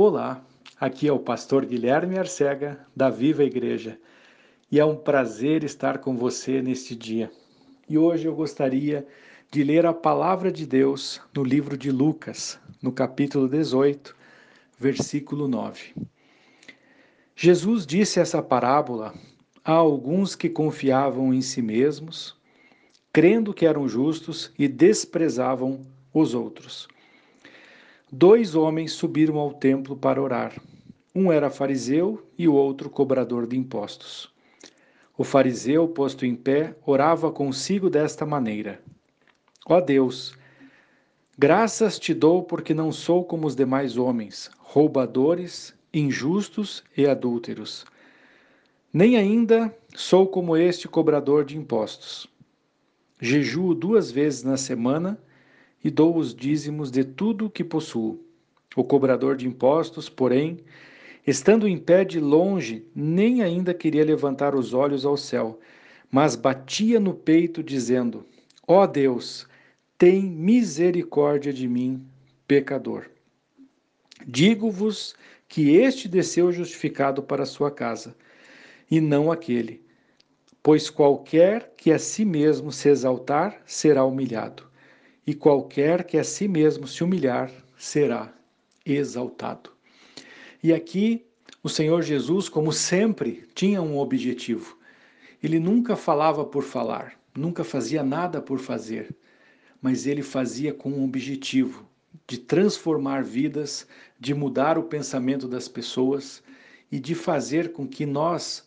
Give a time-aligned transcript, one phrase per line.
[0.00, 0.40] Olá,
[0.78, 3.98] aqui é o pastor Guilherme Arcega, da Viva Igreja,
[4.70, 7.32] e é um prazer estar com você neste dia.
[7.88, 9.04] E hoje eu gostaria
[9.50, 14.14] de ler a palavra de Deus no livro de Lucas, no capítulo 18,
[14.78, 15.92] versículo 9.
[17.34, 19.12] Jesus disse essa parábola
[19.64, 22.36] a alguns que confiavam em si mesmos,
[23.12, 26.86] crendo que eram justos e desprezavam os outros.
[28.10, 30.58] Dois homens subiram ao templo para orar.
[31.14, 34.32] Um era fariseu e o outro cobrador de impostos.
[35.16, 38.80] O fariseu, posto em pé, orava consigo desta maneira:
[39.66, 40.34] Ó Deus,
[41.36, 47.84] graças te dou porque não sou como os demais homens, roubadores, injustos e adúlteros.
[48.90, 52.26] Nem ainda sou como este cobrador de impostos.
[53.20, 55.20] Jejuo duas vezes na semana
[55.82, 58.20] e dou os dízimos de tudo o que possuo.
[58.76, 60.58] O cobrador de impostos, porém,
[61.26, 65.58] estando em pé de longe, nem ainda queria levantar os olhos ao céu,
[66.10, 68.24] mas batia no peito, dizendo:
[68.66, 69.46] Ó oh Deus,
[69.96, 72.04] tem misericórdia de mim,
[72.46, 73.06] pecador.
[74.26, 75.14] Digo-vos
[75.48, 78.16] que este desceu justificado para sua casa,
[78.90, 79.82] e não aquele.
[80.62, 84.67] Pois qualquer que a si mesmo se exaltar será humilhado
[85.28, 88.32] e qualquer que a si mesmo se humilhar será
[88.82, 89.70] exaltado.
[90.62, 91.26] E aqui
[91.62, 94.78] o Senhor Jesus, como sempre, tinha um objetivo.
[95.42, 99.14] Ele nunca falava por falar, nunca fazia nada por fazer,
[99.82, 101.86] mas ele fazia com um objetivo
[102.26, 103.86] de transformar vidas,
[104.18, 106.42] de mudar o pensamento das pessoas
[106.90, 108.66] e de fazer com que nós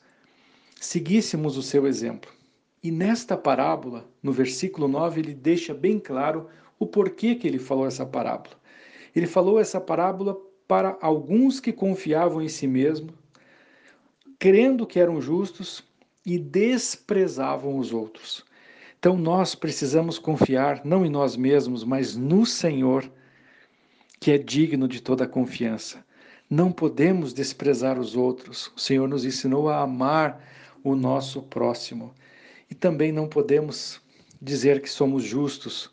[0.80, 2.32] seguíssemos o seu exemplo.
[2.84, 6.48] E nesta parábola, no versículo 9, ele deixa bem claro
[6.80, 8.56] o porquê que ele falou essa parábola.
[9.16, 10.36] Ele falou essa parábola
[10.68, 13.14] para alguns que confiavam em si mesmos,
[14.40, 15.84] crendo que eram justos
[16.26, 18.44] e desprezavam os outros.
[18.98, 23.12] Então nós precisamos confiar não em nós mesmos, mas no Senhor,
[24.20, 26.06] que é digno de toda confiança.
[26.50, 28.72] Não podemos desprezar os outros.
[28.76, 30.44] O Senhor nos ensinou a amar
[30.84, 32.14] o nosso próximo.
[32.72, 34.02] E também não podemos
[34.42, 35.92] dizer que somos justos,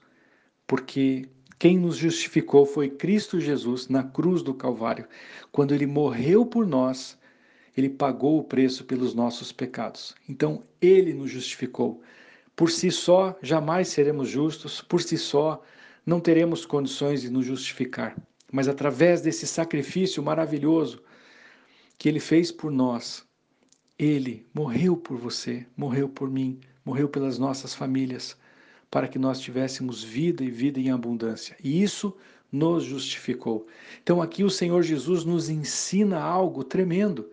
[0.65, 1.29] porque
[1.59, 5.09] quem nos justificou foi Cristo Jesus na cruz do Calvário.
[5.51, 7.19] Quando ele morreu por nós,
[7.77, 10.15] ele pagou o preço pelos nossos pecados.
[10.29, 12.01] Então, ele nos justificou.
[12.55, 15.61] Por si só, jamais seremos justos, por si só,
[16.07, 18.17] não teremos condições de nos justificar.
[18.53, 21.03] Mas através desse sacrifício maravilhoso
[21.99, 23.28] que ele fez por nós,
[23.99, 28.37] ele morreu por você, morreu por mim, morreu pelas nossas famílias,
[28.91, 31.57] para que nós tivéssemos vida e vida em abundância.
[31.63, 32.17] E isso
[32.51, 33.67] nos justificou.
[34.03, 37.29] Então aqui o Senhor Jesus nos ensina algo tremendo,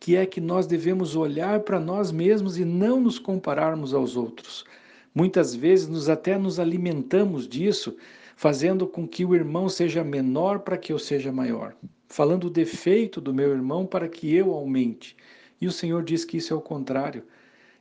[0.00, 4.64] que é que nós devemos olhar para nós mesmos e não nos compararmos aos outros.
[5.12, 7.96] Muitas vezes nos até nos alimentamos disso,
[8.36, 11.74] fazendo com que o irmão seja menor para que eu seja maior,
[12.06, 15.16] falando o defeito do meu irmão para que eu aumente.
[15.60, 17.24] E o Senhor diz que isso é o contrário.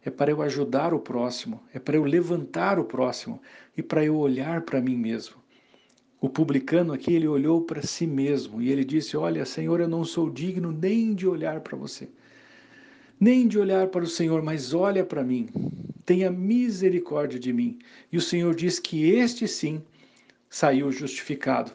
[0.04, 3.42] É para eu ajudar o próximo, é para eu levantar o próximo
[3.76, 5.36] e para eu olhar para mim mesmo.
[6.20, 10.04] O publicano aqui, ele olhou para si mesmo e ele disse: Olha, Senhor, eu não
[10.04, 12.10] sou digno nem de olhar para você,
[13.20, 15.50] nem de olhar para o Senhor, mas olha para mim,
[16.06, 17.78] tenha misericórdia de mim.
[18.12, 19.84] E o Senhor diz que este sim
[20.50, 21.72] saiu justificado,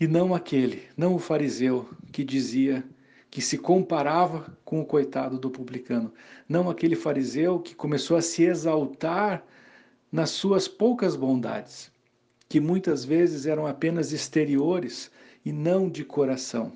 [0.00, 2.82] e não aquele, não o fariseu que dizia
[3.30, 6.12] que se comparava com o coitado do publicano,
[6.48, 9.44] não aquele fariseu que começou a se exaltar
[10.10, 11.92] nas suas poucas bondades,
[12.48, 15.10] que muitas vezes eram apenas exteriores
[15.44, 16.72] e não de coração.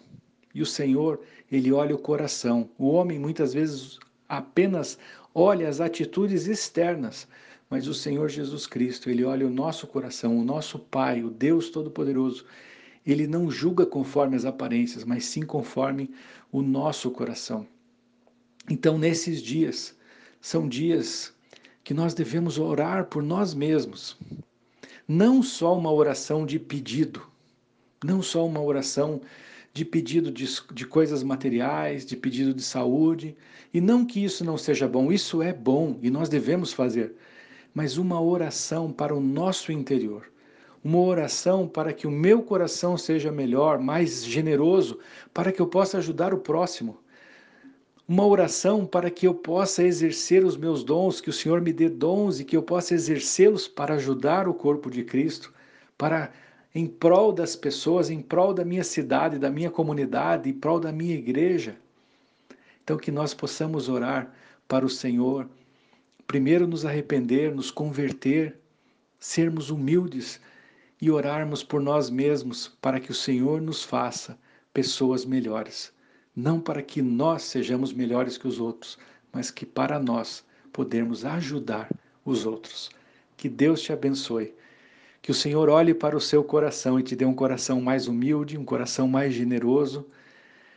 [0.54, 1.20] E o Senhor,
[1.50, 2.68] ele olha o coração.
[2.78, 3.98] O homem muitas vezes
[4.28, 4.98] apenas
[5.34, 7.26] olha as atitudes externas,
[7.70, 11.70] mas o Senhor Jesus Cristo, ele olha o nosso coração, o nosso Pai, o Deus
[11.70, 12.44] Todo-Poderoso,
[13.04, 16.10] ele não julga conforme as aparências, mas sim conforme
[16.50, 17.66] o nosso coração.
[18.70, 19.96] Então, nesses dias,
[20.40, 21.34] são dias
[21.82, 24.16] que nós devemos orar por nós mesmos.
[25.06, 27.22] Não só uma oração de pedido,
[28.04, 29.20] não só uma oração
[29.74, 33.36] de pedido de, de coisas materiais, de pedido de saúde,
[33.74, 37.14] e não que isso não seja bom, isso é bom e nós devemos fazer,
[37.74, 40.31] mas uma oração para o nosso interior
[40.84, 44.98] uma oração para que o meu coração seja melhor, mais generoso,
[45.32, 46.98] para que eu possa ajudar o próximo.
[48.08, 51.88] Uma oração para que eu possa exercer os meus dons, que o Senhor me dê
[51.88, 55.52] dons e que eu possa exercê-los para ajudar o corpo de Cristo,
[55.96, 56.32] para
[56.74, 60.90] em prol das pessoas, em prol da minha cidade, da minha comunidade, em prol da
[60.90, 61.76] minha igreja.
[62.82, 64.34] Então, que nós possamos orar
[64.66, 65.48] para o Senhor,
[66.26, 68.58] primeiro nos arrepender, nos converter,
[69.20, 70.40] sermos humildes
[71.02, 74.38] e orarmos por nós mesmos para que o Senhor nos faça
[74.72, 75.92] pessoas melhores.
[76.34, 78.96] Não para que nós sejamos melhores que os outros,
[79.32, 81.90] mas que para nós podermos ajudar
[82.24, 82.88] os outros.
[83.36, 84.54] Que Deus te abençoe.
[85.20, 88.56] Que o Senhor olhe para o seu coração e te dê um coração mais humilde,
[88.56, 90.06] um coração mais generoso.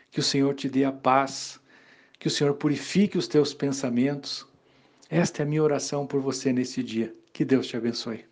[0.09, 1.59] Que o Senhor te dê a paz.
[2.17, 4.43] Que o Senhor purifique os teus pensamentos.
[5.07, 7.13] Esta é a minha oração por você nesse dia.
[7.31, 8.25] Que Deus te abençoe.